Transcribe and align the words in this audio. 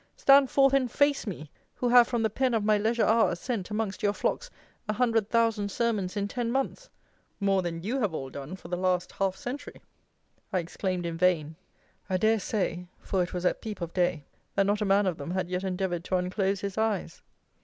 Stand 0.15 0.49
forth 0.49 0.73
and 0.73 0.89
face 0.89 1.27
me, 1.27 1.51
who 1.75 1.89
have, 1.89 2.07
from 2.07 2.23
the 2.23 2.29
pen 2.31 2.55
of 2.55 2.63
my 2.63 2.75
leisure 2.75 3.05
hours, 3.05 3.39
sent, 3.39 3.69
amongst 3.69 4.01
your 4.01 4.13
flocks, 4.13 4.49
a 4.89 4.93
hundred 4.93 5.29
thousand 5.29 5.69
sermons 5.69 6.17
in 6.17 6.27
ten 6.27 6.51
months! 6.51 6.89
More 7.39 7.61
than 7.61 7.83
you 7.83 7.99
have 7.99 8.11
all 8.11 8.31
done 8.31 8.55
for 8.55 8.67
the 8.67 8.77
last 8.77 9.11
half 9.11 9.35
century!" 9.35 9.79
I 10.51 10.57
exclaimed 10.57 11.05
in 11.05 11.17
vain. 11.17 11.55
I 12.09 12.17
dare 12.17 12.39
say 12.39 12.87
(for 12.99 13.21
it 13.21 13.31
was 13.31 13.45
at 13.45 13.61
peep 13.61 13.79
of 13.79 13.93
day) 13.93 14.25
that 14.55 14.65
not 14.65 14.81
a 14.81 14.85
man 14.85 15.05
of 15.05 15.19
them 15.19 15.29
had 15.29 15.51
yet 15.51 15.63
endeavoured 15.63 16.03
to 16.05 16.15
unclose 16.15 16.61
his 16.61 16.79
eyes. 16.79 17.21